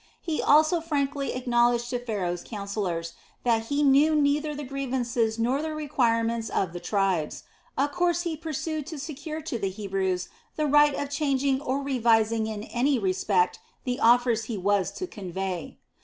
He 0.19 0.41
also 0.41 0.81
frankly 0.81 1.31
acknowledged 1.33 1.91
to 1.91 1.99
Pharaoh's 1.99 2.41
councillors 2.43 3.13
that 3.43 3.65
he 3.67 3.83
knew 3.83 4.15
neither 4.15 4.55
the 4.55 4.63
grievances 4.63 5.37
nor 5.37 5.61
the 5.61 5.75
requirements 5.75 6.49
of 6.49 6.73
the 6.73 6.79
tribes, 6.79 7.43
a 7.77 7.87
course 7.87 8.23
he 8.23 8.35
pursued 8.35 8.87
to 8.87 8.97
secure 8.97 9.41
to 9.43 9.59
the 9.59 9.69
Hebrews 9.69 10.29
the 10.55 10.65
right 10.65 10.95
of 10.95 11.11
changing 11.11 11.61
or 11.61 11.83
revising 11.83 12.47
in 12.47 12.63
any 12.63 12.97
respect 12.97 13.59
the 13.83 13.99
offers 13.99 14.45
he 14.45 14.57
was 14.57 14.89
to 14.93 15.05
convey. 15.05 15.77